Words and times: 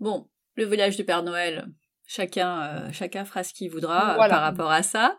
Bon, 0.00 0.28
le 0.54 0.64
voyage 0.64 0.96
du 0.96 1.04
Père 1.04 1.22
Noël, 1.22 1.66
chacun, 2.06 2.62
euh, 2.62 2.92
chacun 2.92 3.24
fera 3.24 3.44
ce 3.44 3.52
qu'il 3.54 3.70
voudra 3.70 4.16
par 4.28 4.40
rapport 4.40 4.70
à 4.70 4.82
ça. 4.82 5.18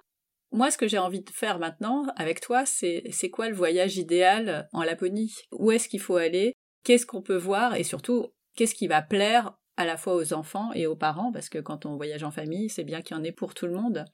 Moi, 0.51 0.71
ce 0.71 0.77
que 0.77 0.87
j'ai 0.87 0.99
envie 0.99 1.21
de 1.21 1.29
faire 1.29 1.59
maintenant 1.59 2.05
avec 2.15 2.39
toi, 2.39 2.65
c'est 2.65 3.03
c'est 3.11 3.29
quoi 3.29 3.49
le 3.49 3.55
voyage 3.55 3.97
idéal 3.97 4.69
en 4.73 4.83
Laponie? 4.83 5.33
Où 5.51 5.71
est-ce 5.71 5.89
qu'il 5.89 5.99
faut 5.99 6.15
aller? 6.15 6.53
Qu'est-ce 6.83 7.05
qu'on 7.05 7.21
peut 7.21 7.35
voir? 7.35 7.75
Et 7.75 7.83
surtout, 7.83 8.27
qu'est-ce 8.55 8.75
qui 8.75 8.87
va 8.87 9.01
plaire 9.01 9.57
à 9.75 9.85
la 9.85 9.97
fois 9.97 10.15
aux 10.15 10.33
enfants 10.33 10.71
et 10.73 10.87
aux 10.87 10.95
parents? 10.95 11.31
Parce 11.31 11.49
que 11.49 11.57
quand 11.57 11.85
on 11.85 11.95
voyage 11.97 12.23
en 12.23 12.31
famille, 12.31 12.69
c'est 12.69 12.83
bien 12.83 13.01
qu'il 13.01 13.17
y 13.17 13.19
en 13.19 13.23
ait 13.23 13.31
pour 13.31 13.53
tout 13.53 13.65
le 13.65 13.73
monde. 13.73 14.05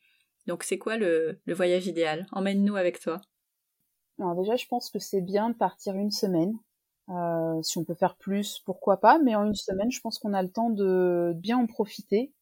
Donc, 0.47 0.63
c'est 0.63 0.79
quoi 0.79 0.97
le, 0.97 1.39
le 1.45 1.53
voyage 1.53 1.85
idéal? 1.85 2.25
Emmène-nous 2.31 2.75
avec 2.75 2.99
toi. 2.99 3.21
Alors 4.19 4.35
déjà, 4.35 4.55
je 4.55 4.65
pense 4.67 4.89
que 4.89 4.99
c'est 4.99 5.21
bien 5.21 5.49
de 5.49 5.55
partir 5.55 5.95
une 5.95 6.11
semaine. 6.11 6.53
Euh, 7.09 7.61
si 7.61 7.77
on 7.77 7.83
peut 7.83 7.93
faire 7.93 8.15
plus, 8.15 8.59
pourquoi 8.65 8.97
pas. 8.99 9.19
Mais 9.19 9.35
en 9.35 9.45
une 9.45 9.55
semaine, 9.55 9.91
je 9.91 9.99
pense 10.01 10.19
qu'on 10.19 10.33
a 10.33 10.41
le 10.43 10.51
temps 10.51 10.69
de 10.69 11.33
bien 11.35 11.57
en 11.57 11.67
profiter. 11.67 12.33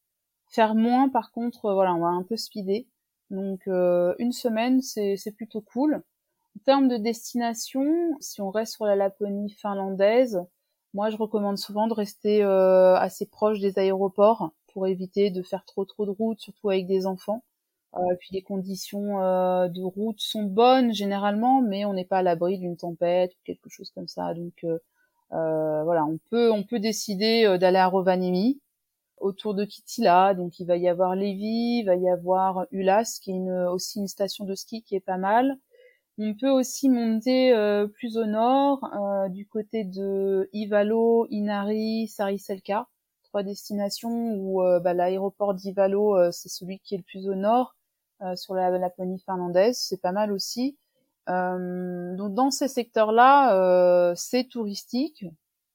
Faire 0.50 0.76
moins, 0.76 1.10
par 1.10 1.32
contre, 1.32 1.66
euh, 1.66 1.74
voilà, 1.74 1.94
on 1.96 2.00
va 2.02 2.08
un 2.08 2.24
peu 2.24 2.38
speeder. 2.38 2.88
Donc 3.32 3.68
euh, 3.68 4.16
une 4.20 4.32
semaine, 4.34 4.82
c'est 4.82 5.36
plutôt 5.36 5.62
cool. 5.62 6.04
En 6.58 6.62
termes 6.66 6.88
de 6.90 6.98
destination, 6.98 7.86
si 8.22 8.42
on 8.42 8.52
reste 8.52 8.74
sur 8.76 8.86
la 8.86 8.96
Laponie 8.96 9.52
finlandaise, 9.52 10.42
moi 10.94 11.10
je 11.10 11.18
recommande 11.18 11.58
souvent 11.58 11.88
de 11.88 11.94
rester 11.94 12.44
assez 12.44 13.28
proche 13.28 13.60
des 13.60 13.78
aéroports 13.80 14.52
pour 14.74 14.88
éviter 14.88 15.30
de 15.32 15.44
faire 15.44 15.66
trop 15.66 15.86
trop 15.86 16.06
de 16.06 16.12
routes, 16.12 16.42
surtout 16.42 16.70
avec 16.70 16.88
des 16.88 17.06
enfants. 17.08 17.44
Euh, 17.96 18.16
puis 18.20 18.30
les 18.34 18.44
conditions 18.44 19.22
euh, 19.22 19.68
de 19.68 19.82
route 19.82 20.20
sont 20.20 20.44
bonnes 20.44 20.94
généralement, 20.94 21.62
mais 21.62 21.86
on 21.86 21.94
n'est 21.94 22.06
pas 22.06 22.20
à 22.20 22.24
l'abri 22.24 22.60
d'une 22.60 22.78
tempête 22.78 23.34
ou 23.34 23.40
quelque 23.46 23.70
chose 23.70 23.90
comme 23.92 24.08
ça. 24.08 24.34
Donc 24.36 24.64
euh, 24.64 25.84
voilà, 25.84 26.06
on 26.06 26.20
peut 26.30 26.52
on 26.52 26.64
peut 26.64 26.80
décider 26.80 27.58
d'aller 27.60 27.78
à 27.78 27.88
Rovaniemi 27.88 28.62
autour 29.18 29.56
de 29.56 29.66
Kitila. 29.66 30.34
Donc 30.36 30.60
il 30.60 30.68
va 30.68 30.78
y 30.78 30.88
avoir 30.88 31.16
Levi, 31.16 31.80
il 31.80 31.86
va 31.86 31.96
y 31.96 32.10
avoir 32.10 32.68
Ulas 32.72 33.20
qui 33.22 33.32
est 33.32 33.68
aussi 33.68 34.00
une 34.00 34.08
station 34.08 34.46
de 34.46 34.56
ski 34.56 34.84
qui 34.84 34.96
est 34.96 35.00
pas 35.00 35.18
mal. 35.18 35.58
On 36.20 36.36
peut 36.36 36.50
aussi 36.50 36.90
monter 36.90 37.54
plus 37.94 38.18
au 38.18 38.26
nord, 38.26 38.82
du 39.30 39.48
côté 39.48 39.84
de 39.86 40.50
Ivalo, 40.54 41.28
Inari, 41.30 42.08
Sariselka, 42.08 42.88
trois 43.24 43.44
destinations 43.44 44.34
où 44.36 44.62
bah, 44.84 44.94
l'aéroport 44.94 45.54
d'Ivalo 45.54 46.32
c'est 46.32 46.50
celui 46.50 46.80
qui 46.80 46.96
est 46.96 46.98
le 47.00 47.04
plus 47.04 47.30
au 47.30 47.36
nord 47.36 47.76
sur 48.36 48.54
la 48.54 48.70
Laponie 48.78 49.20
finlandaise, 49.20 49.78
c'est 49.80 50.02
pas 50.02 50.12
mal 50.12 50.32
aussi. 50.32 50.78
Euh, 51.30 52.16
donc 52.16 52.34
dans 52.34 52.52
ces 52.52 52.68
secteurs-là, 52.68 53.56
euh, 53.56 54.14
c'est 54.16 54.46
touristique, 54.46 55.26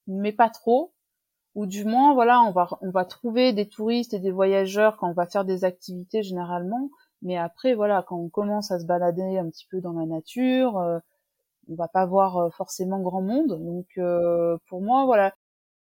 mais 0.06 0.32
pas 0.32 0.50
trop. 0.50 0.92
Ou 1.54 1.66
du 1.66 1.84
moins, 1.84 2.14
voilà, 2.14 2.40
on 2.42 2.50
va 2.50 2.68
on 2.80 2.90
va 2.90 3.04
trouver 3.04 3.52
des 3.52 3.68
touristes 3.68 4.14
et 4.14 4.18
des 4.18 4.32
voyageurs 4.32 4.96
quand 4.96 5.08
on 5.08 5.12
va 5.12 5.26
faire 5.26 5.44
des 5.44 5.64
activités 5.64 6.22
généralement. 6.22 6.90
Mais 7.22 7.36
après, 7.36 7.74
voilà, 7.74 8.02
quand 8.02 8.18
on 8.18 8.28
commence 8.28 8.72
à 8.72 8.80
se 8.80 8.86
balader 8.86 9.38
un 9.38 9.48
petit 9.48 9.66
peu 9.70 9.80
dans 9.80 9.92
la 9.92 10.06
nature, 10.06 10.78
euh, 10.78 10.98
on 11.68 11.76
va 11.76 11.88
pas 11.88 12.06
voir 12.06 12.52
forcément 12.54 13.00
grand 13.00 13.22
monde. 13.22 13.58
Donc 13.58 13.86
pour 14.66 14.82
moi, 14.82 15.04
voilà. 15.06 15.34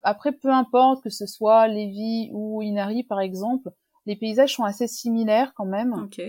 Après, 0.03 0.31
peu 0.31 0.49
importe 0.51 1.03
que 1.03 1.09
ce 1.09 1.25
soit 1.25 1.67
Lévis 1.67 2.29
ou 2.31 2.61
Inari 2.61 3.03
par 3.03 3.19
exemple, 3.19 3.71
les 4.05 4.15
paysages 4.15 4.55
sont 4.55 4.63
assez 4.63 4.87
similaires 4.87 5.53
quand 5.55 5.65
même. 5.65 5.93
Ok. 5.93 6.21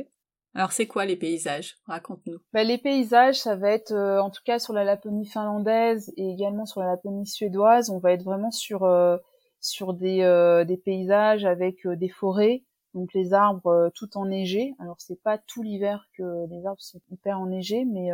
Alors 0.57 0.73
c'est 0.73 0.87
quoi 0.87 1.05
les 1.05 1.17
paysages? 1.17 1.77
Raconte-nous. 1.87 2.39
Bah, 2.55 2.65
les 2.65 2.79
paysages, 2.79 3.39
ça 3.39 3.57
va 3.57 3.73
être, 3.73 3.93
euh, 3.93 4.23
en 4.23 4.31
tout 4.31 4.41
cas 4.43 4.59
sur 4.59 4.73
la 4.73 4.85
Laponie 4.85 5.27
finlandaise 5.27 6.11
et 6.17 6.31
également 6.31 6.65
sur 6.65 6.81
la 6.81 6.87
Laponie 6.87 7.27
suédoise, 7.27 7.91
on 7.91 7.99
va 7.99 8.13
être 8.13 8.23
vraiment 8.23 8.51
sur 8.51 8.85
euh, 8.85 9.19
sur 9.61 9.93
des, 9.93 10.23
euh, 10.23 10.65
des 10.65 10.79
paysages 10.79 11.45
avec 11.45 11.87
des 11.87 12.09
forêts, 12.09 12.65
donc 12.95 13.13
les 13.13 13.35
arbres 13.35 13.91
tout 13.95 14.17
enneigés. 14.17 14.75
Alors 14.79 14.97
c'est 14.99 15.21
pas 15.23 15.37
tout 15.37 15.63
l'hiver 15.63 16.07
que 16.17 16.23
les 16.49 16.65
arbres 16.65 16.81
sont 16.81 17.01
hyper 17.11 17.39
enneigés, 17.39 17.85
mais 17.85 18.09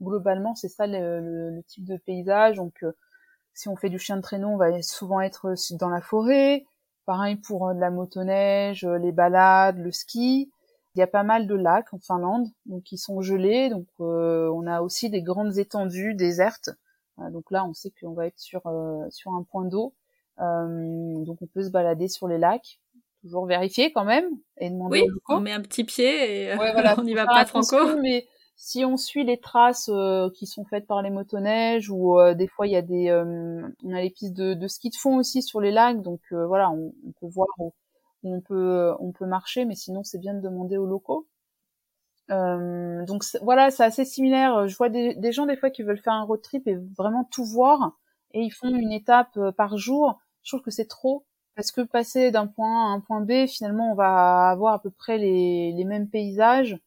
globalement 0.00 0.54
c'est 0.54 0.68
ça 0.68 0.86
le, 0.86 1.50
le, 1.50 1.62
type 1.64 1.84
de 1.84 1.98
paysage. 1.98 2.56
Donc 2.56 2.82
si 3.52 3.68
on 3.68 3.76
fait 3.76 3.90
du 3.90 3.98
chien 3.98 4.16
de 4.16 4.22
traîneau, 4.22 4.48
on 4.48 4.56
va 4.56 4.80
souvent 4.80 5.20
être 5.20 5.54
dans 5.72 5.90
la 5.90 6.00
forêt. 6.00 6.64
Pareil 7.04 7.36
pour 7.36 7.74
de 7.74 7.80
la 7.80 7.90
motoneige, 7.90 8.86
les 8.86 9.12
balades, 9.12 9.76
le 9.76 9.92
ski. 9.92 10.50
Il 10.94 11.00
y 11.00 11.02
a 11.02 11.08
pas 11.08 11.24
mal 11.24 11.48
de 11.48 11.54
lacs 11.54 11.92
en 11.92 11.98
Finlande, 11.98 12.46
donc 12.66 12.84
qui 12.84 12.98
sont 12.98 13.20
gelés. 13.20 13.68
Donc 13.68 13.86
euh, 14.00 14.48
on 14.54 14.66
a 14.66 14.80
aussi 14.80 15.10
des 15.10 15.22
grandes 15.22 15.58
étendues 15.58 16.14
désertes. 16.14 16.70
Euh, 17.18 17.30
donc 17.30 17.50
là, 17.50 17.64
on 17.64 17.72
sait 17.72 17.92
qu'on 18.00 18.12
va 18.12 18.26
être 18.26 18.38
sur 18.38 18.66
euh, 18.66 19.04
sur 19.10 19.32
un 19.32 19.42
point 19.42 19.64
d'eau. 19.64 19.94
donc 20.38 21.42
on 21.42 21.46
peut 21.52 21.62
se 21.62 21.70
balader 21.70 22.08
sur 22.08 22.28
les 22.28 22.38
lacs. 22.38 22.80
Toujours 23.22 23.46
vérifier 23.46 23.90
quand 23.92 24.04
même 24.04 24.26
et 24.58 24.70
demander. 24.70 25.02
Oui, 25.02 25.08
on 25.28 25.40
met 25.40 25.52
un 25.52 25.62
petit 25.62 25.84
pied 25.84 26.50
et 26.50 26.54
on 26.98 27.02
n'y 27.02 27.14
va 27.14 27.26
pas 27.26 27.44
franco. 27.44 27.96
Mais 28.00 28.28
si 28.54 28.84
on 28.84 28.96
suit 28.96 29.24
les 29.24 29.40
traces 29.40 29.90
qui 30.34 30.46
sont 30.46 30.64
faites 30.64 30.86
par 30.86 31.02
les 31.02 31.10
motoneiges 31.10 31.90
ou 31.90 32.18
des 32.34 32.46
fois 32.46 32.68
il 32.68 32.72
y 32.72 32.76
a 32.76 32.82
des 32.82 33.10
on 33.82 33.92
a 33.92 34.00
les 34.00 34.10
pistes 34.10 34.34
de, 34.34 34.54
de, 34.54 34.68
ski 34.68 34.90
de 34.90 34.94
fond 34.94 35.16
aussi 35.16 35.42
sur 35.42 35.60
les 35.60 35.72
lacs 35.72 36.02
donc 36.02 36.20
voilà 36.30 36.70
on, 36.70 36.92
on, 37.04 37.12
peut 37.20 37.32
voir 37.32 37.48
on 38.32 38.40
peut 38.40 38.94
on 39.00 39.12
peut 39.12 39.26
marcher, 39.26 39.64
mais 39.64 39.74
sinon 39.74 40.02
c'est 40.02 40.18
bien 40.18 40.34
de 40.34 40.40
demander 40.40 40.76
aux 40.76 40.86
locaux. 40.86 41.28
Euh, 42.30 43.04
donc 43.04 43.24
voilà, 43.42 43.70
c'est 43.70 43.84
assez 43.84 44.04
similaire. 44.04 44.66
Je 44.68 44.76
vois 44.76 44.88
des, 44.88 45.32
gens 45.32 45.46
des 45.46 45.56
fois 45.56 45.70
qui 45.70 45.82
veulent 45.82 45.98
faire 45.98 46.14
un 46.14 46.24
road 46.24 46.40
trip 46.42 46.66
et 46.66 46.76
vraiment 46.96 47.24
tout 47.24 47.44
voir, 47.44 47.98
et 48.32 48.40
ils 48.40 48.50
font 48.50 48.74
une 48.74 48.92
étape 48.92 49.36
euh, 49.36 49.52
par 49.52 49.76
jour. 49.76 50.18
Je 50.42 50.50
trouve 50.50 50.62
que 50.62 50.70
c'est 50.70 50.88
trop 50.88 51.26
parce 51.56 51.70
que 51.70 51.82
passer 51.82 52.30
d'un 52.30 52.46
point 52.46 52.88
A 52.88 52.92
à 52.92 52.94
un 52.94 53.00
point 53.00 53.20
B, 53.20 53.46
finalement, 53.46 53.92
on 53.92 53.94
va 53.94 54.48
avoir 54.50 54.74
à 54.74 54.82
peu 54.82 54.90
près 54.90 55.18
les, 55.18 55.72
les 55.72 55.84
mêmes 55.84 56.08
paysages. 56.08 56.78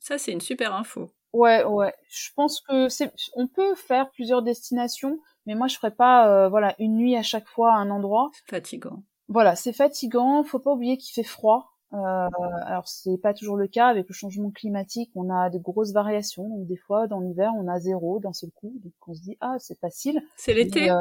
Ça, 0.00 0.18
c'est 0.18 0.32
une 0.32 0.40
super 0.40 0.74
info. 0.74 1.10
Ouais, 1.32 1.64
ouais. 1.64 1.92
Je 2.08 2.30
pense 2.34 2.60
que 2.60 2.88
c'est, 2.88 3.12
on 3.34 3.46
peut 3.46 3.74
faire 3.74 4.10
plusieurs 4.10 4.42
destinations, 4.42 5.20
mais 5.44 5.54
moi, 5.54 5.66
je 5.66 5.76
ferais 5.76 5.90
pas, 5.90 6.28
euh, 6.28 6.48
voilà, 6.48 6.74
une 6.78 6.96
nuit 6.96 7.16
à 7.16 7.22
chaque 7.22 7.46
fois 7.46 7.74
à 7.74 7.76
un 7.76 7.90
endroit. 7.90 8.30
Fatigant. 8.46 9.02
Voilà, 9.28 9.56
c'est 9.56 9.72
fatigant. 9.72 10.44
Faut 10.44 10.58
pas 10.58 10.72
oublier 10.72 10.96
qu'il 10.98 11.12
fait 11.12 11.28
froid. 11.28 11.76
Euh, 11.92 12.28
alors 12.64 12.88
c'est 12.88 13.16
pas 13.16 13.32
toujours 13.32 13.56
le 13.56 13.68
cas 13.68 13.86
avec 13.86 14.08
le 14.08 14.14
changement 14.14 14.50
climatique. 14.50 15.10
On 15.14 15.30
a 15.30 15.50
de 15.50 15.58
grosses 15.58 15.92
variations. 15.92 16.48
Donc 16.48 16.66
des 16.66 16.76
fois 16.76 17.06
dans 17.06 17.20
l'hiver 17.20 17.52
on 17.56 17.68
a 17.68 17.78
zéro 17.78 18.18
d'un 18.18 18.32
seul 18.32 18.50
coup. 18.50 18.74
Donc 18.82 18.92
on 19.06 19.14
se 19.14 19.20
dit 19.22 19.36
ah 19.40 19.56
c'est 19.58 19.78
facile. 19.78 20.20
C'est 20.36 20.52
l'été. 20.54 20.90
Euh, 20.90 21.00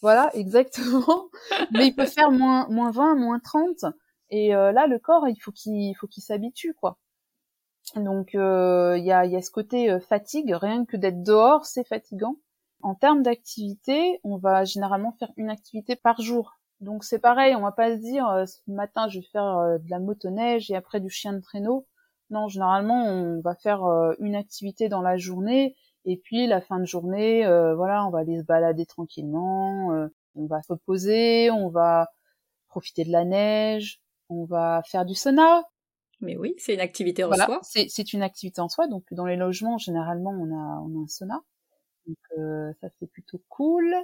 voilà 0.00 0.30
exactement. 0.34 1.28
Mais 1.72 1.88
il 1.88 1.94
peut 1.94 2.06
faire 2.06 2.30
moins 2.30 2.66
moins 2.68 2.90
20, 2.90 3.16
moins 3.16 3.40
30. 3.40 3.84
Et 4.30 4.54
euh, 4.54 4.72
là 4.72 4.86
le 4.86 4.98
corps 4.98 5.28
il 5.28 5.36
faut 5.36 5.52
qu'il 5.52 5.94
faut 5.96 6.06
qu'il 6.06 6.22
s'habitue 6.22 6.74
quoi. 6.74 6.98
Donc 7.96 8.34
euh, 8.34 8.96
il 8.98 9.04
y 9.04 9.12
a 9.12 9.26
il 9.26 9.32
y 9.32 9.36
a 9.36 9.42
ce 9.42 9.50
côté 9.50 9.98
fatigue. 10.00 10.54
Rien 10.54 10.86
que 10.86 10.96
d'être 10.96 11.22
dehors 11.22 11.66
c'est 11.66 11.84
fatigant. 11.86 12.36
En 12.82 12.96
termes 12.96 13.22
d'activité, 13.22 14.18
on 14.24 14.38
va 14.38 14.64
généralement 14.64 15.12
faire 15.12 15.30
une 15.36 15.50
activité 15.50 15.94
par 15.94 16.20
jour. 16.20 16.58
Donc 16.82 17.04
c'est 17.04 17.20
pareil, 17.20 17.54
on 17.54 17.60
va 17.60 17.70
pas 17.70 17.94
se 17.94 18.00
dire 18.00 18.28
euh, 18.28 18.44
ce 18.44 18.58
matin 18.66 19.08
je 19.08 19.20
vais 19.20 19.26
faire 19.30 19.56
euh, 19.56 19.78
de 19.78 19.88
la 19.88 20.00
motoneige 20.00 20.68
et 20.68 20.74
après 20.74 20.98
du 21.00 21.08
chien 21.08 21.32
de 21.32 21.40
traîneau. 21.40 21.86
Non, 22.30 22.48
généralement 22.48 23.04
on 23.04 23.40
va 23.40 23.54
faire 23.54 23.84
euh, 23.84 24.14
une 24.18 24.34
activité 24.34 24.88
dans 24.88 25.00
la 25.00 25.16
journée 25.16 25.76
et 26.04 26.16
puis 26.16 26.48
la 26.48 26.60
fin 26.60 26.80
de 26.80 26.84
journée, 26.84 27.42
voilà, 27.76 28.04
on 28.04 28.10
va 28.10 28.18
aller 28.18 28.40
se 28.40 28.44
balader 28.44 28.84
tranquillement, 28.84 30.08
on 30.34 30.46
va 30.46 30.60
se 30.60 30.72
reposer, 30.72 31.48
on 31.52 31.68
va 31.68 32.08
profiter 32.66 33.04
de 33.04 33.12
la 33.12 33.24
neige, 33.24 34.00
on 34.28 34.44
va 34.44 34.82
faire 34.84 35.04
du 35.04 35.14
sauna. 35.14 35.62
Mais 36.20 36.36
oui, 36.36 36.56
c'est 36.58 36.74
une 36.74 36.80
activité 36.80 37.22
en 37.22 37.32
soi. 37.32 37.60
C'est 37.62 38.12
une 38.12 38.22
activité 38.22 38.60
en 38.60 38.68
soi. 38.68 38.88
Donc 38.88 39.04
dans 39.12 39.26
les 39.26 39.36
logements, 39.36 39.78
généralement, 39.78 40.32
on 40.32 40.50
a, 40.50 40.80
on 40.80 41.00
a 41.00 41.04
un 41.04 41.06
sauna. 41.06 41.40
Donc 42.08 42.74
ça 42.80 42.88
c'est 42.98 43.06
plutôt 43.06 43.40
cool. 43.48 43.94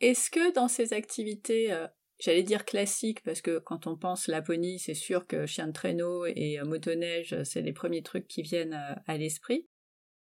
Est-ce 0.00 0.30
que 0.30 0.52
dans 0.54 0.68
ces 0.68 0.94
activités, 0.94 1.72
euh, 1.72 1.86
j'allais 2.18 2.42
dire 2.42 2.64
classiques, 2.64 3.22
parce 3.22 3.42
que 3.42 3.58
quand 3.58 3.86
on 3.86 3.96
pense 3.96 4.28
Laponie, 4.28 4.78
c'est 4.78 4.94
sûr 4.94 5.26
que 5.26 5.44
chien 5.44 5.66
de 5.66 5.72
traîneau 5.72 6.24
et 6.24 6.58
euh, 6.58 6.64
motoneige, 6.64 7.36
c'est 7.44 7.60
les 7.60 7.74
premiers 7.74 8.02
trucs 8.02 8.26
qui 8.26 8.40
viennent 8.40 8.72
euh, 8.72 8.94
à 9.06 9.18
l'esprit. 9.18 9.66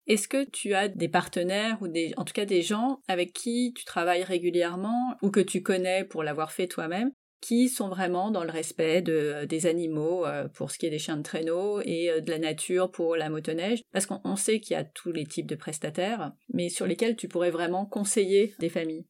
Est-ce 0.07 0.29
que 0.29 0.45
tu 0.45 0.73
as 0.73 0.89
des 0.89 1.09
partenaires 1.09 1.77
ou 1.83 1.89
des, 1.89 2.15
en 2.17 2.25
tout 2.25 2.33
cas 2.33 2.47
des 2.47 2.63
gens 2.63 3.03
avec 3.07 3.35
qui 3.35 3.75
tu 3.77 3.85
travailles 3.85 4.23
régulièrement 4.23 5.17
ou 5.21 5.31
que 5.31 5.41
tu 5.41 5.63
connais 5.63 6.05
pour 6.05 6.23
l'avoir 6.23 6.53
fait 6.53 6.69
toi-même, 6.69 7.11
qui 7.43 7.69
sont 7.69 7.91
vraiment 7.91 8.31
dans 8.31 8.45
le 8.45 8.51
respect 8.51 9.03
de, 9.03 9.45
des 9.45 9.67
animaux 9.67 10.25
pour 10.55 10.71
ce 10.71 10.79
qui 10.79 10.87
est 10.87 10.91
des 10.91 11.01
chiens 11.01 11.17
de 11.17 11.23
traîneau 11.23 11.81
et 11.85 12.21
de 12.21 12.31
la 12.31 12.39
nature 12.39 12.93
pour 12.93 13.17
la 13.17 13.29
motoneige? 13.29 13.83
Parce 13.93 14.07
qu'on 14.07 14.37
sait 14.37 14.61
qu'il 14.61 14.75
y 14.75 14.79
a 14.79 14.85
tous 14.85 15.11
les 15.11 15.27
types 15.27 15.49
de 15.49 15.57
prestataires, 15.57 16.33
mais 16.55 16.69
sur 16.69 16.87
lesquels 16.87 17.17
tu 17.17 17.27
pourrais 17.27 17.51
vraiment 17.51 17.85
conseiller 17.85 18.55
des 18.61 18.69
familles. 18.69 19.07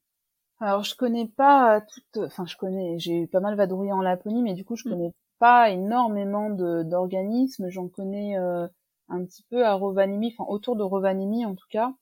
Alors 0.58 0.84
je 0.84 0.94
connais 0.94 1.26
pas 1.26 1.82
toutes, 1.82 2.24
enfin 2.24 2.46
je 2.46 2.56
connais, 2.56 2.98
j'ai 2.98 3.22
eu 3.22 3.26
pas 3.26 3.40
mal 3.40 3.56
vadrouillé 3.56 3.92
en 3.92 4.00
Laponie, 4.00 4.42
mais 4.42 4.54
du 4.54 4.64
coup 4.64 4.76
je 4.76 4.88
mm. 4.88 4.92
connais 4.92 5.12
pas 5.38 5.70
énormément 5.70 6.50
d'organismes. 6.50 7.68
J'en 7.68 7.88
connais 7.88 8.38
euh, 8.38 8.66
un 9.08 9.24
petit 9.24 9.42
peu 9.50 9.66
à 9.66 9.74
Rovaniemi, 9.74 10.34
enfin 10.36 10.50
autour 10.50 10.76
de 10.76 10.82
Rovaniemi 10.82 11.44
en 11.44 11.54
tout 11.54 11.66
cas. 11.70 11.92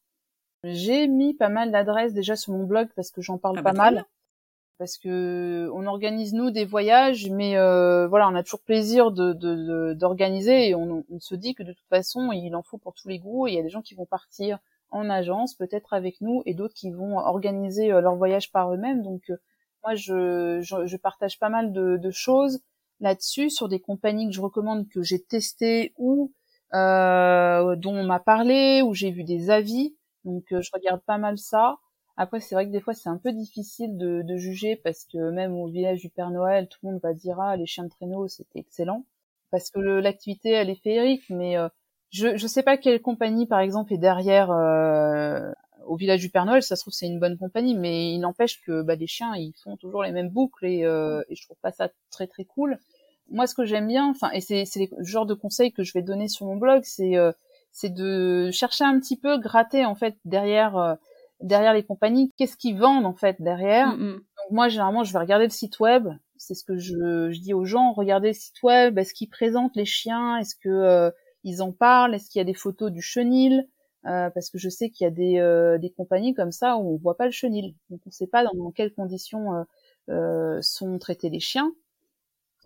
J'ai 0.63 1.09
mis 1.09 1.35
pas 1.35 1.49
mal 1.49 1.73
d'adresses 1.73 2.15
déjà 2.15 2.37
sur 2.37 2.53
mon 2.53 2.65
blog 2.65 2.89
parce 2.97 3.11
que 3.11 3.21
j'en 3.21 3.39
parle 3.39 3.59
ah 3.59 3.63
pas 3.63 3.73
bah, 3.73 3.91
mal. 3.91 4.05
parce 4.79 4.99
que 4.99 5.69
on 5.75 5.87
organise 5.87 6.33
nous 6.33 6.51
des 6.51 6.65
voyages, 6.65 7.29
mais 7.31 7.57
euh, 7.57 8.07
voilà, 8.07 8.29
on 8.29 8.35
a 8.35 8.43
toujours 8.43 8.63
plaisir 8.63 9.11
de 9.11 9.93
d'organiser 9.95 10.69
et 10.69 10.75
on, 10.75 11.05
on, 11.11 11.21
se 11.21 11.35
dit 11.35 11.55
que 11.55 11.65
de 11.65 11.73
toute 11.73 11.89
façon, 11.89 12.33
il 12.33 12.55
en 12.55 12.63
faut 12.63 12.79
pour 12.79 12.95
tous 12.95 13.09
les 13.09 13.19
goûts. 13.19 13.47
Il 13.47 13.55
y 13.55 13.59
a 13.59 13.63
des 13.63 13.69
gens 13.69 13.83
qui 13.83 13.95
vont 13.95 14.07
partir 14.07 14.59
en 14.95 15.11
agence, 15.11 15.55
peut-être 15.55 15.93
avec 15.93 16.21
nous, 16.21 16.43
et 16.47 16.55
d'autres 16.55 16.75
qui 16.75 16.91
vont 16.91 17.19
organiser 17.19 17.93
euh, 17.93 18.01
leur 18.01 18.15
voyage 18.17 18.53
par 18.53 18.73
eux-mêmes. 18.73 19.03
Donc 19.03 19.23
euh, 19.29 19.37
moi, 19.83 19.95
je, 19.97 20.61
je, 20.63 20.97
partage 20.97 21.39
pas 21.39 21.51
mal 21.51 21.73
de, 21.73 22.11
choses 22.11 22.61
là-dessus 23.01 23.51
sur 23.51 23.69
des 23.69 23.81
compagnies 23.81 24.29
que 24.29 24.35
je 24.35 24.41
recommande 24.41 24.89
que 24.89 25.03
j'ai 25.03 25.23
testées 25.23 25.93
ou 25.99 26.33
euh, 26.73 27.77
dont 27.77 27.95
on 27.95 28.05
m'a 28.05 28.21
parlé, 28.21 28.83
ou 28.83 28.95
j'ai 28.95 29.11
vu 29.11 29.25
des 29.25 29.51
avis. 29.51 29.97
Donc 30.25 30.45
je 30.51 30.71
regarde 30.73 31.03
pas 31.03 31.19
mal 31.19 31.37
ça. 31.37 31.77
Après, 32.17 32.41
c'est 32.41 32.55
vrai 32.55 32.67
que 32.67 32.71
des 32.71 32.81
fois, 32.81 32.95
c'est 32.95 33.09
un 33.09 33.19
peu 33.19 33.33
difficile 33.33 33.99
de, 33.99 34.37
juger 34.37 34.77
parce 34.77 35.05
que 35.13 35.31
même 35.31 35.53
au 35.55 35.67
village 35.67 36.01
du 36.01 36.09
Père 36.09 36.31
Noël, 36.31 36.69
tout 36.69 36.79
le 36.83 36.93
monde 36.93 37.01
va 37.03 37.13
dire 37.13 37.41
ah 37.41 37.57
les 37.57 37.67
chiens 37.67 37.85
de 37.85 37.91
traîneau 37.91 38.29
c'était 38.29 38.61
excellent 38.61 39.05
parce 39.51 39.71
que 39.71 39.81
l'activité 39.81 40.51
elle 40.51 40.71
est 40.71 40.83
féerique, 40.83 41.25
mais 41.29 41.57
je 42.15 42.37
je 42.37 42.47
sais 42.47 42.63
pas 42.63 42.77
quelle 42.77 43.03
compagnie 43.03 43.47
par 43.47 43.59
exemple 43.59 43.93
est 43.93 43.99
derrière 43.99 44.51
euh, 44.53 45.51
au 45.87 45.97
village 45.97 46.21
du 46.21 46.31
Père 46.31 46.47
Noël. 46.47 46.63
Ça 46.63 46.77
se 46.77 46.83
trouve 46.83 46.95
c'est 46.95 47.07
une 47.07 47.19
bonne 47.19 47.37
compagnie, 47.37 47.75
mais 47.75 48.13
il 48.13 48.21
n'empêche 48.21 48.61
que 48.63 48.83
bah, 48.83 48.95
les 48.95 49.09
chiens 49.09 49.35
ils 49.37 49.53
font 49.63 49.77
toujours 49.77 50.05
les 50.05 50.13
mêmes 50.13 50.31
boucles 50.31 50.65
et, 50.65 50.85
euh, 50.85 51.23
et 51.29 51.35
je 51.35 51.45
trouve 51.45 51.59
pas 51.61 51.73
ça 51.73 51.89
très 52.11 52.29
très 52.29 52.45
cool. 52.45 52.79
Moi, 53.31 53.47
ce 53.47 53.55
que 53.55 53.65
j'aime 53.65 53.89
bien, 53.89 54.11
enfin, 54.11 54.31
et 54.31 54.41
c'est 54.41 54.65
c'est 54.65 54.89
le 54.97 55.05
genre 55.05 55.27
de 55.27 55.35
conseils 55.35 55.73
que 55.73 55.83
je 55.83 55.93
vais 55.93 56.03
donner 56.03 56.29
sur 56.29 56.47
mon 56.47 56.57
blog, 56.57 56.83
c'est 56.85 57.17
euh, 57.17 57.33
c'est 57.73 57.93
de 57.93 58.51
chercher 58.53 58.85
un 58.85 58.99
petit 59.01 59.19
peu, 59.19 59.39
gratter 59.39 59.85
en 59.85 59.97
fait 59.97 60.17
derrière 60.25 60.97
derrière 61.41 61.75
les 61.75 61.83
compagnies, 61.83 62.33
qu'est-ce 62.37 62.57
qu'ils 62.57 62.79
vendent 62.79 63.07
en 63.07 63.15
fait 63.15 63.41
derrière. 63.41 63.97
Mm, 63.97 64.03
mm. 64.03 64.13
Donc 64.13 64.51
moi 64.53 64.69
généralement 64.69 65.03
je 65.03 65.13
vais 65.13 65.19
regarder 65.19 65.47
le 65.47 65.51
site 65.51 65.81
web, 65.81 66.07
c'est 66.37 66.55
ce 66.55 66.65
que 66.65 66.77
je, 66.79 67.31
je, 67.33 67.41
dis 67.41 67.55
aux 67.55 67.65
gens, 67.65 67.93
regardez 67.93 68.29
le 68.29 68.35
site 68.35 68.63
web, 68.63 68.99
est-ce 68.99 69.15
qu'ils 69.15 69.31
présentent 69.31 69.75
les 69.75 69.85
chiens, 69.85 70.37
est-ce 70.39 70.55
que 70.55 70.69
euh, 70.69 71.11
ils 71.45 71.63
en 71.63 71.73
parlent, 71.73 72.15
est-ce 72.15 72.29
qu'il 72.29 72.41
y 72.41 72.43
a 72.43 72.45
des 72.45 72.55
photos 72.55 72.91
du 72.91 73.03
chenil, 73.03 73.69
euh, 74.07 74.31
parce 74.31 74.51
que 74.51 74.59
je 74.59 74.69
sais 74.69 74.91
qu'il 74.91 75.05
y 75.05 75.09
a 75.09 75.11
des, 75.11 75.39
euh, 75.39 75.79
des 75.79 75.91
compagnies 75.91 76.35
comme 76.35 76.53
ça 76.53 76.77
où 76.77 76.95
on 76.95 76.97
voit 76.97 77.17
pas 77.17 77.27
le 77.27 77.33
chenil, 77.33 77.75
donc 77.91 78.01
on 78.07 78.11
sait 78.11 78.27
pas 78.27 78.45
dans, 78.45 78.71
quelles 78.73 78.93
conditions 78.93 79.65
sont 80.61 80.99
traités 80.99 81.31
les 81.31 81.41
chiens. 81.41 81.73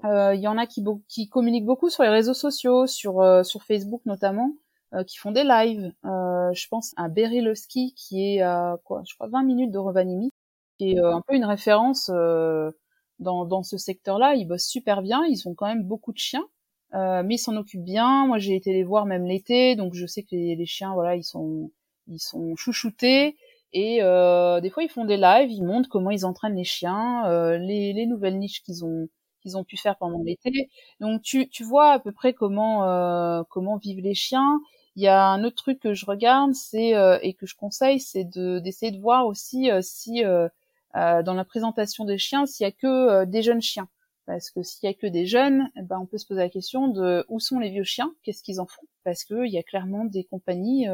Il 0.04 0.40
y 0.40 0.48
en 0.48 0.58
a 0.58 0.66
qui, 0.66 0.84
qui 1.08 1.28
communiquent 1.28 1.66
beaucoup 1.66 1.90
sur 1.90 2.02
les 2.02 2.08
réseaux 2.08 2.34
sociaux, 2.34 2.86
sur, 2.86 3.44
sur 3.44 3.64
Facebook 3.64 4.02
notamment, 4.06 4.54
euh, 4.94 5.04
qui 5.04 5.18
font 5.18 5.32
des 5.32 5.44
lives. 5.44 5.92
Euh, 6.06 6.50
je 6.54 6.66
pense 6.68 6.94
à 6.96 7.08
Berilowski 7.08 7.92
qui 7.94 8.36
est 8.36 8.40
à 8.40 8.78
quoi, 8.84 9.02
je 9.06 9.14
crois 9.14 9.28
20 9.28 9.42
minutes 9.42 9.70
de 9.70 9.76
Rovaniemi, 9.76 10.30
qui 10.78 10.92
est 10.92 10.98
euh, 10.98 11.14
un 11.14 11.20
peu 11.20 11.34
une 11.34 11.44
référence 11.44 12.08
dans, 12.08 13.44
dans 13.44 13.62
ce 13.62 13.76
secteur-là. 13.76 14.34
Ils 14.34 14.46
bossent 14.46 14.66
super 14.66 15.02
bien, 15.02 15.24
ils 15.26 15.46
ont 15.46 15.54
quand 15.54 15.66
même 15.66 15.84
beaucoup 15.84 16.12
de 16.12 16.18
chiens, 16.18 16.44
mais 16.92 17.34
ils 17.34 17.38
s'en 17.38 17.56
occupent 17.56 17.84
bien. 17.84 18.26
Moi, 18.26 18.38
j'ai 18.38 18.54
été 18.56 18.72
les 18.72 18.84
voir 18.84 19.06
même 19.06 19.26
l'été, 19.26 19.76
donc 19.76 19.94
je 19.94 20.06
sais 20.06 20.22
que 20.22 20.34
les, 20.34 20.66
chiens, 20.66 20.94
voilà, 20.94 21.16
ils 21.16 21.24
sont 21.24 21.70
ils 22.08 22.20
sont 22.20 22.56
chouchoutés. 22.56 23.36
Et 23.72 23.98
euh, 24.02 24.60
des 24.60 24.70
fois, 24.70 24.82
ils 24.82 24.88
font 24.88 25.04
des 25.04 25.18
lives, 25.18 25.50
ils 25.50 25.62
montrent 25.62 25.88
comment 25.90 26.10
ils 26.10 26.24
entraînent 26.24 26.56
les 26.56 26.64
chiens, 26.64 27.26
euh, 27.26 27.58
les, 27.58 27.92
les, 27.92 28.06
nouvelles 28.06 28.38
niches 28.38 28.62
qu'ils 28.62 28.84
ont 28.84 29.08
qu'ils 29.42 29.56
ont 29.56 29.64
pu 29.64 29.76
faire 29.76 29.96
pendant 29.98 30.22
l'été. 30.22 30.70
Donc, 31.00 31.22
tu, 31.22 31.48
tu 31.48 31.64
vois 31.64 31.92
à 31.92 31.98
peu 31.98 32.12
près 32.12 32.32
comment 32.32 32.84
euh, 32.84 33.42
comment 33.50 33.76
vivent 33.76 34.00
les 34.00 34.14
chiens. 34.14 34.58
Il 34.96 35.02
y 35.02 35.08
a 35.08 35.26
un 35.26 35.44
autre 35.44 35.56
truc 35.56 35.78
que 35.80 35.94
je 35.94 36.06
regarde, 36.06 36.54
c'est 36.54 36.96
euh, 36.96 37.18
et 37.22 37.34
que 37.34 37.46
je 37.46 37.54
conseille, 37.54 38.00
c'est 38.00 38.24
de 38.24 38.58
d'essayer 38.58 38.90
de 38.90 39.00
voir 39.00 39.26
aussi 39.26 39.70
euh, 39.70 39.80
si 39.80 40.24
euh, 40.24 40.48
dans 40.94 41.34
la 41.34 41.44
présentation 41.44 42.04
des 42.04 42.18
chiens, 42.18 42.46
s'il 42.46 42.64
y 42.64 42.68
a 42.68 42.72
que 42.72 43.24
des 43.24 43.42
jeunes 43.42 43.62
chiens. 43.62 43.88
Parce 44.28 44.50
que 44.50 44.62
s'il 44.62 44.86
y 44.86 44.92
a 44.92 44.94
que 44.94 45.06
des 45.06 45.26
jeunes, 45.26 45.70
eh 45.76 45.82
ben 45.82 45.98
on 45.98 46.06
peut 46.06 46.18
se 46.18 46.26
poser 46.26 46.40
la 46.40 46.50
question 46.50 46.88
de 46.88 47.24
où 47.28 47.40
sont 47.40 47.58
les 47.58 47.70
vieux 47.70 47.82
chiens, 47.82 48.14
qu'est-ce 48.22 48.42
qu'ils 48.42 48.60
en 48.60 48.66
font? 48.66 48.86
Parce 49.02 49.24
que 49.24 49.46
il 49.46 49.50
y 49.50 49.58
a 49.58 49.62
clairement 49.62 50.04
des 50.04 50.22
compagnies 50.24 50.86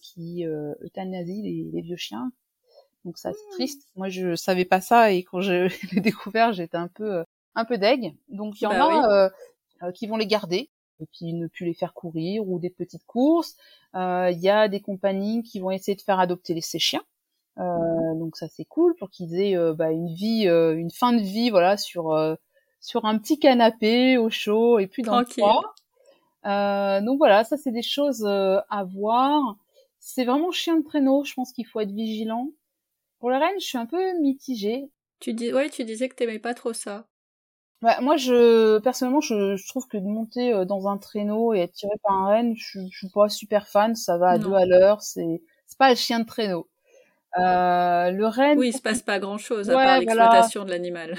qui 0.00 0.44
euthanasient 0.44 1.42
les, 1.42 1.70
les, 1.72 1.80
vieux 1.82 1.96
chiens. 1.96 2.32
Donc 3.04 3.16
ça 3.16 3.32
c'est 3.32 3.38
mmh. 3.38 3.54
triste. 3.54 3.88
Moi 3.94 4.08
je 4.08 4.34
savais 4.34 4.64
pas 4.64 4.80
ça 4.80 5.12
et 5.12 5.22
quand 5.22 5.40
je 5.40 5.68
l'ai 5.94 6.00
découvert, 6.00 6.52
j'étais 6.52 6.76
un 6.76 6.88
peu 6.88 7.24
un 7.54 7.64
peu 7.64 7.78
deg. 7.78 8.16
Donc 8.28 8.60
il 8.60 8.64
y 8.64 8.66
en 8.66 8.70
bah 8.70 9.30
a 9.80 9.92
qui 9.92 10.08
vont 10.08 10.16
les 10.16 10.26
garder 10.26 10.68
et 11.00 11.06
puis 11.06 11.32
ne 11.32 11.46
plus 11.46 11.66
les 11.66 11.74
faire 11.74 11.94
courir 11.94 12.48
ou 12.48 12.58
des 12.58 12.70
petites 12.70 13.04
courses. 13.06 13.56
Euh, 13.94 14.30
il 14.32 14.40
y 14.40 14.48
a 14.48 14.68
des 14.68 14.80
compagnies 14.80 15.42
qui 15.42 15.60
vont 15.60 15.70
essayer 15.70 15.96
de 15.96 16.02
faire 16.02 16.18
adopter 16.18 16.54
les, 16.54 16.60
ces 16.60 16.78
chiens. 16.78 17.02
Euh, 17.58 18.14
donc 18.16 18.36
ça 18.36 18.48
c'est 18.48 18.64
cool 18.64 18.96
pour 18.96 19.10
qu'ils 19.10 19.38
aient 19.40 19.56
euh, 19.56 19.74
bah, 19.74 19.92
une 19.92 20.12
vie, 20.12 20.48
euh, 20.48 20.76
une 20.76 20.90
fin 20.90 21.12
de 21.12 21.20
vie, 21.20 21.50
voilà, 21.50 21.76
sur 21.76 22.12
euh, 22.12 22.34
sur 22.84 23.06
un 23.06 23.18
petit 23.18 23.38
canapé 23.38 24.18
au 24.18 24.28
chaud 24.28 24.78
et 24.78 24.86
puis 24.86 25.02
dans 25.02 25.20
le 25.20 25.26
froid. 25.26 25.62
donc 26.44 27.18
voilà, 27.18 27.44
ça 27.44 27.56
c'est 27.56 27.72
des 27.72 27.82
choses 27.82 28.24
à 28.26 28.84
voir. 28.84 29.56
C'est 30.00 30.26
vraiment 30.26 30.50
chien 30.50 30.76
de 30.76 30.84
traîneau. 30.84 31.24
Je 31.24 31.32
pense 31.32 31.52
qu'il 31.52 31.66
faut 31.66 31.80
être 31.80 31.92
vigilant. 31.92 32.50
Pour 33.20 33.30
le 33.30 33.36
renne, 33.36 33.58
je 33.58 33.64
suis 33.64 33.78
un 33.78 33.86
peu 33.86 34.12
mitigée. 34.20 34.90
Tu 35.18 35.32
dis, 35.32 35.50
ouais, 35.52 35.70
tu 35.70 35.84
disais 35.84 36.10
que 36.10 36.14
t'aimais 36.14 36.38
pas 36.38 36.52
trop 36.52 36.74
ça. 36.74 37.06
Bah, 37.80 37.98
moi, 38.02 38.16
je 38.18 38.78
personnellement, 38.80 39.22
je, 39.22 39.56
je, 39.56 39.68
trouve 39.68 39.88
que 39.88 39.96
de 39.96 40.06
monter 40.06 40.52
euh, 40.52 40.64
dans 40.66 40.88
un 40.88 40.98
traîneau 40.98 41.54
et 41.54 41.60
être 41.60 41.72
tiré 41.72 41.92
par 42.02 42.12
un 42.14 42.26
renne, 42.26 42.54
je, 42.56 42.80
je 42.90 42.96
suis 42.96 43.08
pas 43.08 43.30
super 43.30 43.66
fan. 43.66 43.94
Ça 43.94 44.18
va 44.18 44.30
à 44.30 44.38
deux 44.38 44.52
à 44.52 44.66
l'heure. 44.66 45.02
C'est 45.02 45.42
c'est 45.66 45.78
pas 45.78 45.90
un 45.90 45.94
chien 45.94 46.20
de 46.20 46.26
traîneau. 46.26 46.68
Euh, 47.38 48.10
le 48.10 48.26
renne. 48.26 48.58
Oui, 48.58 48.68
il 48.68 48.72
se 48.72 48.82
passe 48.82 49.02
pas 49.02 49.18
grand 49.18 49.38
chose 49.38 49.70
à 49.70 49.74
part 49.74 49.98
l'exploitation 49.98 50.64
de 50.64 50.70
l'animal. 50.70 51.16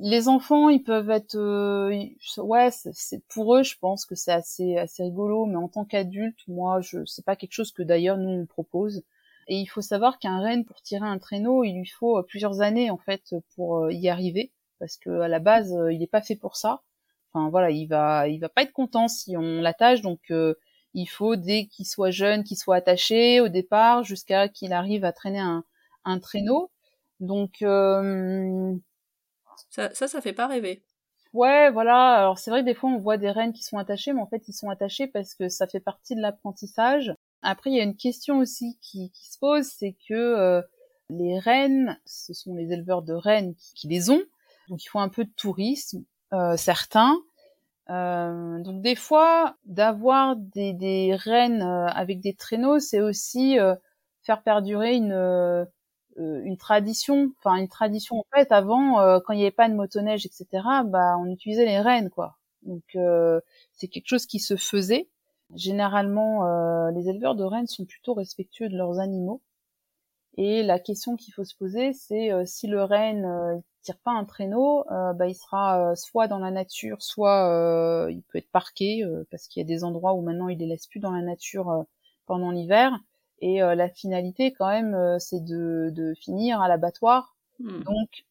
Les 0.00 0.28
enfants, 0.28 0.68
ils 0.68 0.82
peuvent 0.82 1.10
être, 1.10 1.36
euh, 1.36 2.08
ouais, 2.38 2.70
c'est 2.72 3.24
pour 3.28 3.54
eux, 3.56 3.62
je 3.62 3.76
pense 3.78 4.06
que 4.06 4.14
c'est 4.14 4.32
assez 4.32 4.76
assez 4.78 5.02
rigolo. 5.04 5.46
Mais 5.46 5.56
en 5.56 5.68
tant 5.68 5.84
qu'adulte, 5.84 6.40
moi, 6.48 6.80
je 6.80 7.04
c'est 7.06 7.24
pas 7.24 7.36
quelque 7.36 7.52
chose 7.52 7.72
que 7.72 7.82
d'ailleurs 7.82 8.16
nous 8.16 8.30
on 8.30 8.46
propose. 8.46 9.04
Et 9.48 9.56
il 9.56 9.66
faut 9.66 9.82
savoir 9.82 10.18
qu'un 10.18 10.40
renne 10.40 10.64
pour 10.64 10.80
tirer 10.82 11.06
un 11.06 11.18
traîneau, 11.18 11.64
il 11.64 11.74
lui 11.74 11.86
faut 11.86 12.18
euh, 12.18 12.22
plusieurs 12.22 12.60
années 12.62 12.90
en 12.90 12.98
fait 12.98 13.34
pour 13.54 13.90
y 13.92 14.08
arriver 14.08 14.52
parce 14.80 14.96
que 14.96 15.20
à 15.20 15.28
la 15.28 15.38
base 15.38 15.72
euh, 15.72 15.92
il 15.92 16.00
n'est 16.00 16.08
pas 16.08 16.22
fait 16.22 16.34
pour 16.36 16.56
ça. 16.56 16.82
Enfin 17.32 17.50
voilà, 17.50 17.70
il 17.70 17.86
va 17.86 18.26
il 18.28 18.40
va 18.40 18.48
pas 18.48 18.62
être 18.62 18.72
content 18.72 19.06
si 19.06 19.36
on 19.36 19.60
l'attache 19.60 20.00
donc 20.02 20.20
euh, 20.32 20.54
il 20.94 21.06
faut 21.06 21.36
dès 21.36 21.66
qu'il 21.66 21.86
soit 21.86 22.10
jeune, 22.10 22.42
qu'il 22.42 22.56
soit 22.56 22.76
attaché 22.76 23.40
au 23.40 23.48
départ 23.48 24.02
jusqu'à 24.02 24.48
qu'il 24.48 24.72
arrive 24.72 25.04
à 25.04 25.12
traîner 25.12 25.38
un, 25.38 25.64
un 26.04 26.18
traîneau. 26.18 26.70
Donc 27.20 27.62
euh, 27.62 28.74
ça, 29.68 29.92
ça 29.94 30.08
ça 30.08 30.20
fait 30.20 30.32
pas 30.32 30.46
rêver. 30.46 30.82
Ouais, 31.32 31.70
voilà. 31.70 32.14
Alors 32.14 32.38
c'est 32.38 32.50
vrai 32.50 32.60
que 32.60 32.66
des 32.66 32.74
fois 32.74 32.90
on 32.90 32.98
voit 32.98 33.18
des 33.18 33.30
rennes 33.30 33.52
qui 33.52 33.62
sont 33.62 33.78
attachées, 33.78 34.12
mais 34.12 34.20
en 34.20 34.26
fait 34.26 34.48
ils 34.48 34.52
sont 34.52 34.70
attachés 34.70 35.06
parce 35.06 35.34
que 35.34 35.48
ça 35.48 35.66
fait 35.66 35.80
partie 35.80 36.14
de 36.16 36.20
l'apprentissage. 36.20 37.14
Après 37.42 37.70
il 37.70 37.76
y 37.76 37.80
a 37.80 37.84
une 37.84 37.96
question 37.96 38.38
aussi 38.38 38.78
qui, 38.80 39.10
qui 39.12 39.30
se 39.30 39.38
pose, 39.38 39.66
c'est 39.66 39.96
que 40.08 40.62
les 41.10 41.38
rennes, 41.38 41.98
ce 42.06 42.32
sont 42.32 42.54
les 42.54 42.72
éleveurs 42.72 43.02
de 43.02 43.12
rennes 43.12 43.54
qui 43.74 43.88
les 43.88 44.10
ont, 44.10 44.22
donc 44.68 44.84
il 44.84 44.88
faut 44.88 45.00
un 45.00 45.08
peu 45.08 45.24
de 45.24 45.32
tourisme, 45.36 46.04
euh, 46.32 46.56
certains. 46.56 47.16
Euh, 47.90 48.60
donc 48.60 48.82
des 48.82 48.94
fois, 48.94 49.56
d'avoir 49.64 50.36
des, 50.36 50.72
des 50.72 51.16
rennes 51.16 51.62
euh, 51.62 51.86
avec 51.86 52.20
des 52.20 52.34
traîneaux, 52.34 52.78
c'est 52.78 53.00
aussi 53.00 53.58
euh, 53.58 53.74
faire 54.22 54.42
perdurer 54.42 54.94
une 54.94 55.12
euh, 55.12 55.64
une 56.44 56.56
tradition. 56.56 57.32
Enfin 57.38 57.56
une 57.56 57.68
tradition 57.68 58.18
en 58.18 58.26
fait. 58.34 58.52
Avant, 58.52 59.20
quand 59.20 59.32
il 59.32 59.38
n'y 59.38 59.42
avait 59.42 59.50
pas 59.50 59.68
de 59.68 59.74
motoneige, 59.74 60.26
etc., 60.26 60.46
bah 60.84 61.16
on 61.18 61.26
utilisait 61.26 61.66
les 61.66 61.80
rennes 61.80 62.10
quoi. 62.10 62.36
Donc 62.62 62.82
c'est 63.72 63.88
quelque 63.88 64.08
chose 64.08 64.26
qui 64.26 64.38
se 64.40 64.56
faisait. 64.56 65.08
Généralement, 65.54 66.90
les 66.90 67.08
éleveurs 67.08 67.34
de 67.34 67.44
rennes 67.44 67.66
sont 67.66 67.84
plutôt 67.84 68.14
respectueux 68.14 68.68
de 68.68 68.76
leurs 68.76 68.98
animaux. 69.00 69.40
Et 70.36 70.62
la 70.62 70.78
question 70.78 71.16
qu'il 71.16 71.34
faut 71.34 71.44
se 71.44 71.56
poser, 71.56 71.92
c'est 71.92 72.30
si 72.46 72.66
le 72.66 72.84
renne 72.84 73.62
tire 73.82 73.98
pas 73.98 74.12
un 74.12 74.24
traîneau, 74.24 74.84
euh, 74.90 75.12
bah, 75.12 75.26
il 75.26 75.34
sera 75.34 75.90
euh, 75.90 75.94
soit 75.94 76.28
dans 76.28 76.38
la 76.38 76.50
nature, 76.50 77.02
soit 77.02 77.50
euh, 77.50 78.10
il 78.10 78.22
peut 78.22 78.38
être 78.38 78.50
parqué 78.50 79.04
parce 79.30 79.48
qu'il 79.48 79.60
y 79.60 79.64
a 79.64 79.68
des 79.68 79.84
endroits 79.84 80.14
où 80.14 80.22
maintenant 80.22 80.48
il 80.48 80.58
les 80.58 80.66
laisse 80.66 80.86
plus 80.86 81.00
dans 81.00 81.12
la 81.12 81.22
nature 81.22 81.84
pendant 82.26 82.50
l'hiver. 82.50 82.98
Et 83.40 83.60
la 83.60 83.88
finalité 83.88 84.52
quand 84.52 84.68
même, 84.68 85.18
c'est 85.18 85.42
de, 85.42 85.90
de 85.92 86.14
finir 86.14 86.60
à 86.60 86.68
l'abattoir. 86.68 87.36
Hmm. 87.58 87.82
Donc 87.84 88.24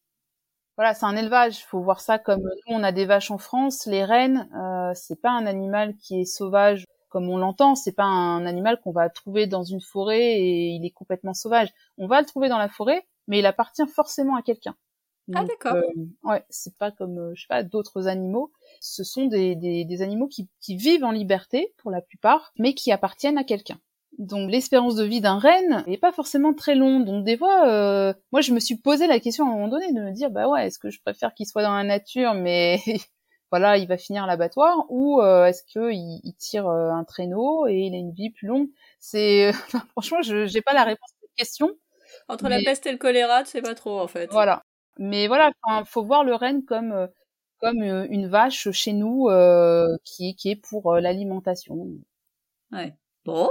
voilà, 0.80 0.94
c'est 0.94 1.04
un 1.04 1.14
élevage. 1.14 1.58
Il 1.58 1.64
faut 1.64 1.82
voir 1.82 2.00
ça 2.00 2.18
comme 2.18 2.40
nous, 2.40 2.74
on 2.74 2.82
a 2.82 2.90
des 2.90 3.04
vaches 3.04 3.30
en 3.30 3.36
France. 3.36 3.84
Les 3.84 4.02
rennes, 4.02 4.48
euh, 4.56 4.92
c'est 4.94 5.20
pas 5.20 5.30
un 5.30 5.44
animal 5.44 5.94
qui 5.96 6.22
est 6.22 6.24
sauvage 6.24 6.86
comme 7.10 7.28
on 7.28 7.36
l'entend. 7.36 7.74
C'est 7.74 7.92
pas 7.92 8.04
un 8.04 8.46
animal 8.46 8.80
qu'on 8.80 8.90
va 8.90 9.10
trouver 9.10 9.46
dans 9.46 9.62
une 9.62 9.82
forêt 9.82 10.40
et 10.40 10.68
il 10.68 10.86
est 10.86 10.90
complètement 10.90 11.34
sauvage. 11.34 11.68
On 11.98 12.06
va 12.06 12.20
le 12.20 12.26
trouver 12.26 12.48
dans 12.48 12.56
la 12.56 12.70
forêt, 12.70 13.06
mais 13.28 13.40
il 13.40 13.44
appartient 13.44 13.86
forcément 13.88 14.36
à 14.36 14.42
quelqu'un 14.42 14.74
ah 15.34 15.44
d'accord. 15.44 15.74
Euh, 15.74 15.82
ouais, 16.24 16.44
c'est 16.48 16.76
pas 16.76 16.90
comme 16.90 17.18
euh, 17.18 17.32
je 17.34 17.42
sais 17.42 17.48
pas 17.48 17.62
d'autres 17.62 18.08
animaux. 18.08 18.50
Ce 18.80 19.04
sont 19.04 19.26
des, 19.26 19.54
des, 19.54 19.84
des 19.84 20.02
animaux 20.02 20.28
qui, 20.28 20.48
qui, 20.60 20.76
vivent 20.76 21.04
en 21.04 21.12
liberté 21.12 21.72
pour 21.76 21.90
la 21.90 22.00
plupart, 22.00 22.52
mais 22.58 22.74
qui 22.74 22.90
appartiennent 22.90 23.38
à 23.38 23.44
quelqu'un. 23.44 23.78
Donc 24.18 24.50
l'espérance 24.50 24.96
de 24.96 25.04
vie 25.04 25.20
d'un 25.20 25.38
renne 25.38 25.84
n'est 25.86 25.98
pas 25.98 26.12
forcément 26.12 26.52
très 26.52 26.74
longue. 26.74 27.04
Donc 27.04 27.24
des 27.24 27.38
fois, 27.38 27.68
euh, 27.68 28.12
moi 28.32 28.40
je 28.40 28.52
me 28.52 28.60
suis 28.60 28.76
posé 28.76 29.06
la 29.06 29.20
question 29.20 29.46
à 29.46 29.48
un 29.48 29.52
moment 29.52 29.68
donné 29.68 29.92
de 29.92 30.00
me 30.00 30.12
dire 30.12 30.30
bah 30.30 30.48
ouais, 30.48 30.66
est-ce 30.66 30.78
que 30.78 30.90
je 30.90 31.00
préfère 31.00 31.32
qu'il 31.34 31.46
soit 31.46 31.62
dans 31.62 31.74
la 31.74 31.84
nature, 31.84 32.34
mais 32.34 32.78
voilà, 33.50 33.78
il 33.78 33.88
va 33.88 33.96
finir 33.96 34.24
à 34.24 34.26
l'abattoir, 34.26 34.84
ou 34.88 35.20
euh, 35.22 35.46
est-ce 35.46 35.62
que 35.62 35.92
il, 35.92 36.34
tire 36.38 36.68
euh, 36.68 36.90
un 36.90 37.04
traîneau 37.04 37.66
et 37.66 37.78
il 37.86 37.94
a 37.94 37.98
une 37.98 38.12
vie 38.12 38.30
plus 38.30 38.48
longue? 38.48 38.68
C'est 38.98 39.52
franchement, 39.92 40.22
je 40.22 40.46
j'ai 40.46 40.60
pas 40.60 40.74
la 40.74 40.84
réponse 40.84 41.10
à 41.10 41.20
cette 41.20 41.34
question. 41.36 41.70
Entre 42.28 42.48
la 42.48 42.58
peste 42.58 42.86
et 42.86 42.92
le 42.92 42.98
choléra, 42.98 43.44
c'est 43.44 43.62
pas 43.62 43.74
trop 43.74 44.00
en 44.00 44.08
fait. 44.08 44.30
Voilà. 44.32 44.64
Mais 44.98 45.28
voilà, 45.28 45.52
faut 45.86 46.04
voir 46.04 46.24
le 46.24 46.34
renne 46.34 46.64
comme 46.64 47.08
comme 47.60 47.82
une 47.82 48.26
vache 48.26 48.70
chez 48.72 48.92
nous 48.92 49.28
qui 50.04 50.34
qui 50.36 50.50
est 50.50 50.56
pour 50.56 50.94
l'alimentation. 50.96 51.86
Ouais. 52.72 52.94
Bon, 53.24 53.50